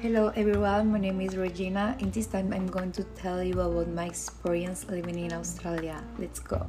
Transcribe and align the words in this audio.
Hello 0.00 0.30
everyone, 0.36 0.92
my 0.92 0.98
name 1.00 1.20
is 1.20 1.36
Regina. 1.36 1.96
In 1.98 2.12
this 2.12 2.28
time, 2.28 2.52
I'm 2.52 2.68
going 2.68 2.92
to 2.92 3.02
tell 3.18 3.42
you 3.42 3.60
about 3.60 3.88
my 3.88 4.06
experience 4.06 4.86
living 4.88 5.18
in 5.18 5.32
Australia. 5.32 6.04
Let's 6.20 6.38
go. 6.38 6.68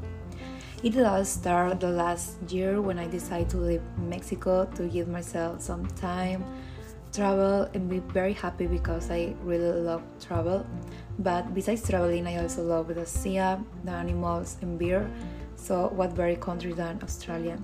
It 0.81 0.97
all 0.97 1.23
started 1.23 1.79
the 1.79 1.89
last 1.89 2.41
year 2.47 2.81
when 2.81 2.97
I 2.97 3.05
decided 3.05 3.51
to 3.51 3.57
leave 3.57 3.83
Mexico 3.99 4.65
to 4.73 4.87
give 4.87 5.07
myself 5.07 5.61
some 5.61 5.85
time, 5.89 6.43
travel, 7.13 7.69
and 7.75 7.87
be 7.87 7.99
very 7.99 8.33
happy 8.33 8.65
because 8.65 9.11
I 9.11 9.35
really 9.43 9.79
love 9.79 10.01
travel. 10.19 10.65
But 11.19 11.53
besides 11.53 11.87
traveling, 11.87 12.25
I 12.25 12.41
also 12.41 12.63
love 12.63 12.87
the 12.87 13.05
sea, 13.05 13.37
the 13.37 13.91
animals, 13.91 14.57
and 14.63 14.79
beer. 14.79 15.07
So, 15.55 15.89
what 15.89 16.15
better 16.15 16.35
country 16.35 16.73
than 16.73 16.99
Australia? 17.03 17.59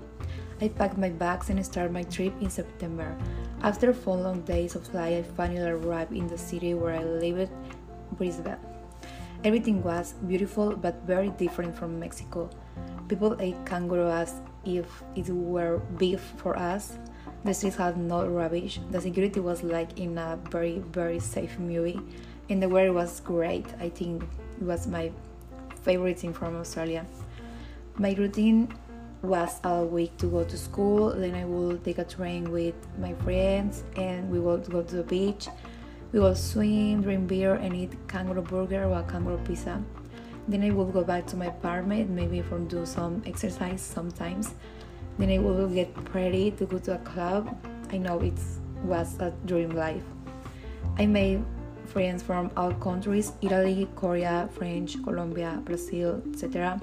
I 0.62 0.68
packed 0.68 1.00
my 1.00 1.10
bags 1.10 1.50
and 1.50 1.66
started 1.66 1.92
my 1.92 2.04
trip 2.04 2.34
in 2.40 2.52
September. 2.52 3.18
After 3.66 3.92
four 3.94 4.18
long 4.18 4.42
days 4.42 4.76
of 4.76 4.86
flight, 4.86 5.14
I 5.14 5.24
finally 5.24 5.68
arrived 5.68 6.14
in 6.14 6.28
the 6.28 6.38
city 6.38 6.76
where 6.76 6.94
I 6.94 7.04
lived, 7.04 7.50
Brisbane. 8.12 8.62
Everything 9.44 9.82
was 9.82 10.14
beautiful 10.28 10.76
but 10.76 11.02
very 11.08 11.30
different 11.30 11.76
from 11.76 12.00
Mexico. 12.00 12.48
People 13.08 13.36
ate 13.40 13.58
kangaroo 13.66 14.12
as 14.12 14.36
if 14.66 14.86
it 15.16 15.30
were 15.30 15.80
beef 15.98 16.22
for 16.38 16.56
us. 16.56 17.00
The 17.44 17.56
streets 17.56 17.76
had 17.76 17.98
no 17.98 18.28
rubbish. 18.28 18.80
The 18.92 19.02
security 19.02 19.40
was 19.40 19.64
like 19.64 19.98
in 19.98 20.20
a 20.20 20.38
very, 20.52 20.78
very 20.94 21.20
safe 21.20 21.58
movie. 21.58 22.00
And 22.52 22.62
the 22.62 22.70
weather 22.70 22.94
was 22.94 23.20
great. 23.20 23.66
I 23.80 23.90
think 23.90 24.22
it 24.62 24.64
was 24.64 24.86
my 24.86 25.12
favorite 25.82 26.20
thing 26.20 26.34
from 26.34 26.56
Australia. 26.56 27.04
My 27.98 28.14
routine 28.14 28.72
was 29.26 29.60
a 29.64 29.84
week 29.84 30.16
to 30.18 30.28
go 30.28 30.44
to 30.44 30.58
school. 30.58 31.10
Then 31.12 31.36
I 31.36 31.46
will 31.46 31.78
take 31.78 31.98
a 31.98 32.06
train 32.06 32.52
with 32.52 32.76
my 33.00 33.14
friends 33.26 33.84
and 33.98 34.30
we 34.30 34.40
will 34.40 34.58
go 34.58 34.82
to 34.82 34.96
the 34.96 35.04
beach. 35.04 35.48
We 36.12 36.20
will 36.20 36.36
swim, 36.36 37.02
drink 37.02 37.28
beer, 37.28 37.56
and 37.56 37.76
eat 37.76 37.92
kangaroo 38.08 38.42
burger 38.42 38.86
or 38.86 39.04
kangaroo 39.04 39.40
pizza. 39.44 39.84
Then 40.48 40.64
I 40.64 40.70
will 40.70 40.86
go 40.86 41.04
back 41.04 41.26
to 41.28 41.36
my 41.36 41.48
apartment, 41.48 42.10
maybe 42.10 42.42
for 42.42 42.60
do 42.60 42.86
some 42.86 43.24
exercise 43.26 43.82
sometimes. 43.82 44.54
Then 45.18 45.32
I 45.32 45.40
will 45.40 45.68
get 45.68 45.90
ready 46.14 46.52
to 46.52 46.66
go 46.66 46.78
to 46.78 46.96
a 46.96 47.00
club. 47.00 47.50
I 47.92 47.98
know 47.98 48.20
it 48.20 48.40
was 48.84 49.18
a 49.20 49.32
dream 49.46 49.72
life. 49.72 50.04
I 50.98 51.06
made 51.08 51.44
friends 51.88 52.22
from 52.22 52.52
all 52.56 52.74
countries 52.74 53.34
Italy, 53.42 53.88
Korea, 53.96 54.50
French, 54.54 55.02
Colombia, 55.04 55.62
Brazil, 55.66 56.22
etc. 56.30 56.80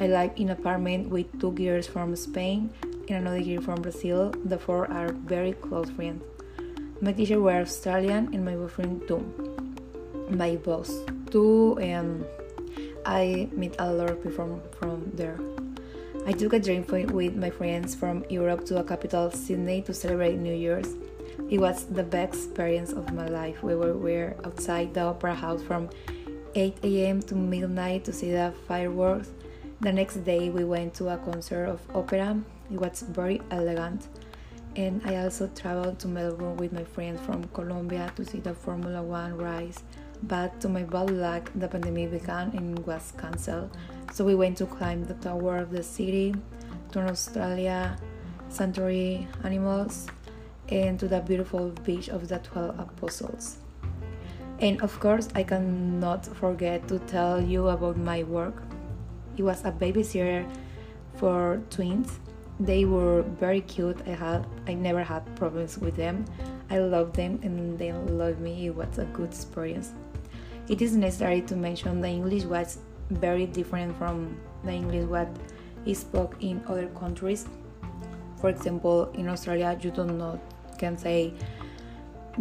I 0.00 0.06
live 0.06 0.30
in 0.36 0.48
an 0.48 0.56
apartment 0.58 1.08
with 1.08 1.26
two 1.40 1.50
girls 1.50 1.88
from 1.88 2.14
Spain 2.14 2.70
and 3.08 3.26
another 3.26 3.42
girl 3.42 3.60
from 3.60 3.82
Brazil. 3.82 4.32
The 4.44 4.56
four 4.56 4.88
are 4.92 5.10
very 5.12 5.54
close 5.54 5.90
friends. 5.90 6.22
My 7.00 7.12
teacher 7.12 7.40
were 7.40 7.62
Australian 7.62 8.32
and 8.32 8.44
my 8.44 8.54
boyfriend 8.54 9.08
too. 9.08 9.26
My 10.30 10.54
boss 10.54 11.02
too 11.32 11.78
and 11.80 12.24
I 13.06 13.48
meet 13.50 13.74
a 13.80 13.92
lot 13.92 14.10
of 14.10 14.22
people 14.22 14.62
from, 14.78 15.10
there. 15.14 15.40
I 16.26 16.32
took 16.32 16.52
a 16.52 16.60
drink 16.60 16.92
with 16.92 17.34
my 17.34 17.50
friends 17.50 17.96
from 17.96 18.24
Europe 18.30 18.66
to 18.66 18.74
the 18.74 18.84
capital 18.84 19.32
Sydney 19.32 19.82
to 19.82 19.92
celebrate 19.92 20.36
New 20.36 20.54
Year's. 20.54 20.94
It 21.50 21.58
was 21.58 21.86
the 21.86 22.04
best 22.04 22.34
experience 22.34 22.92
of 22.92 23.12
my 23.12 23.26
life. 23.26 23.64
We 23.64 23.74
were, 23.74 23.94
we 23.94 24.12
were 24.12 24.36
outside 24.44 24.94
the 24.94 25.00
opera 25.00 25.34
house 25.34 25.62
from 25.62 25.88
8 26.54 26.76
a.m. 26.84 27.22
to 27.22 27.34
midnight 27.34 28.04
to 28.04 28.12
see 28.12 28.30
the 28.30 28.52
fireworks. 28.68 29.30
The 29.80 29.92
next 29.92 30.24
day 30.24 30.50
we 30.50 30.64
went 30.64 30.94
to 30.94 31.08
a 31.10 31.18
concert 31.18 31.66
of 31.66 31.80
opera. 31.94 32.36
It 32.68 32.80
was 32.80 33.02
very 33.02 33.40
elegant. 33.52 34.08
And 34.74 35.00
I 35.04 35.22
also 35.22 35.46
traveled 35.54 36.00
to 36.00 36.08
Melbourne 36.08 36.56
with 36.56 36.72
my 36.72 36.82
friends 36.82 37.20
from 37.20 37.44
Colombia 37.54 38.12
to 38.16 38.24
see 38.24 38.40
the 38.40 38.54
Formula 38.54 39.00
One 39.00 39.36
race. 39.36 39.84
But 40.24 40.60
to 40.62 40.68
my 40.68 40.82
bad 40.82 41.10
luck, 41.10 41.52
the 41.54 41.68
pandemic 41.68 42.10
began 42.10 42.50
and 42.56 42.84
was 42.86 43.12
cancelled. 43.18 43.70
So 44.12 44.24
we 44.24 44.34
went 44.34 44.56
to 44.58 44.66
climb 44.66 45.04
the 45.04 45.14
tower 45.14 45.58
of 45.58 45.70
the 45.70 45.84
city, 45.84 46.34
to 46.90 47.00
Australia, 47.00 47.96
sanctuary 48.48 49.28
animals, 49.44 50.08
and 50.70 50.98
to 50.98 51.06
the 51.06 51.20
beautiful 51.20 51.70
beach 51.84 52.08
of 52.08 52.26
the 52.26 52.40
Twelve 52.40 52.76
Apostles. 52.80 53.58
And 54.58 54.82
of 54.82 54.98
course, 54.98 55.28
I 55.36 55.44
cannot 55.44 56.26
forget 56.26 56.88
to 56.88 56.98
tell 56.98 57.40
you 57.40 57.68
about 57.68 57.96
my 57.96 58.24
work. 58.24 58.60
It 59.38 59.42
was 59.42 59.64
a 59.64 59.72
babysitter 59.72 60.46
for 61.14 61.62
twins. 61.70 62.18
They 62.60 62.84
were 62.84 63.22
very 63.22 63.60
cute. 63.60 63.96
I 64.06 64.10
had 64.10 64.46
I 64.66 64.74
never 64.74 65.04
had 65.04 65.24
problems 65.36 65.78
with 65.78 65.96
them. 65.96 66.24
I 66.70 66.78
loved 66.78 67.14
them 67.14 67.38
and 67.42 67.78
they 67.78 67.92
loved 67.92 68.40
me. 68.40 68.66
It 68.66 68.74
was 68.74 68.98
a 68.98 69.04
good 69.04 69.28
experience. 69.28 69.92
It 70.68 70.82
is 70.82 70.96
necessary 70.96 71.40
to 71.42 71.56
mention 71.56 72.00
the 72.00 72.08
English 72.08 72.44
was 72.44 72.78
very 73.10 73.46
different 73.46 73.96
from 73.96 74.36
the 74.64 74.72
English 74.72 75.04
what 75.04 75.28
is 75.86 75.98
spoke 76.00 76.36
in 76.40 76.62
other 76.66 76.88
countries. 76.88 77.46
For 78.40 78.50
example, 78.50 79.10
in 79.14 79.28
Australia, 79.28 79.78
you 79.80 79.90
do 79.90 80.04
not 80.04 80.38
can 80.78 80.96
say 80.98 81.32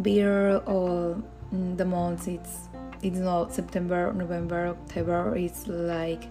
beer 0.02 0.58
or 0.66 1.22
mm, 1.54 1.78
the 1.78 1.86
months. 1.86 2.28
It's 2.28 2.70
it's 3.02 3.18
not 3.18 3.54
September, 3.54 4.14
November, 4.14 4.68
October. 4.68 5.36
It's 5.36 5.68
like 5.68 6.24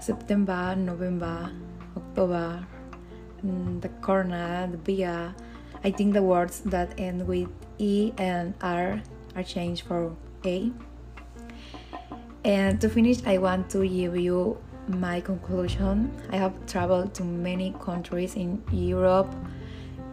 September, 0.00 0.74
November, 0.76 1.50
October, 1.96 2.66
mm, 3.44 3.80
the 3.80 3.88
corner, 4.00 4.68
the 4.70 4.78
beer. 4.78 5.34
I 5.84 5.90
think 5.90 6.14
the 6.14 6.22
words 6.22 6.60
that 6.66 6.98
end 6.98 7.26
with 7.26 7.48
E 7.78 8.12
and 8.18 8.54
R 8.62 9.02
are 9.34 9.42
changed 9.42 9.86
for 9.86 10.14
A. 10.44 10.70
And 12.44 12.80
to 12.80 12.88
finish, 12.88 13.18
I 13.26 13.38
want 13.38 13.70
to 13.70 13.86
give 13.86 14.16
you 14.16 14.58
my 14.88 15.20
conclusion. 15.20 16.10
I 16.30 16.36
have 16.36 16.54
traveled 16.66 17.14
to 17.14 17.24
many 17.24 17.74
countries 17.80 18.34
in 18.34 18.62
Europe, 18.72 19.32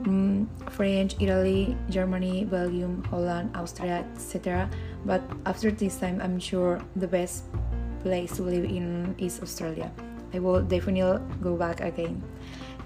mm, 0.04 0.48
French, 0.72 1.16
Italy, 1.20 1.76
Germany, 1.90 2.46
Belgium, 2.46 3.04
Holland, 3.06 3.56
Austria, 3.56 4.06
etc. 4.14 4.70
But 5.06 5.22
after 5.46 5.72
this 5.72 5.98
time, 5.98 6.22
I'm 6.22 6.40
sure 6.40 6.82
the 6.96 7.08
best 7.08 7.46
place 8.02 8.36
to 8.38 8.44
live 8.44 8.66
in 8.66 9.16
is 9.18 9.42
Australia. 9.42 9.92
I 10.34 10.40
will 10.40 10.62
definitely 10.62 11.20
go 11.42 11.56
back 11.56 11.82
again. 11.82 12.22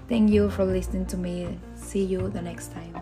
Thank 0.08 0.30
you 0.30 0.50
for 0.50 0.64
listening 0.64 1.06
to 1.06 1.16
me. 1.16 1.58
See 1.74 2.04
you 2.04 2.28
the 2.28 2.42
next 2.42 2.72
time. 2.72 2.94